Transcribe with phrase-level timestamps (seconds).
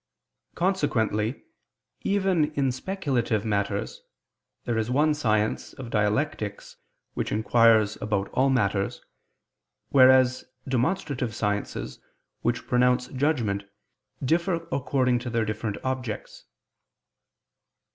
[0.55, 1.43] Consequently,
[2.01, 4.01] even in speculative matters,
[4.65, 6.75] there is one science of dialectics,
[7.13, 9.01] which inquires about all matters;
[9.89, 11.99] whereas demonstrative sciences,
[12.41, 13.63] which pronounce judgment,
[14.25, 16.45] differ according to their different objects.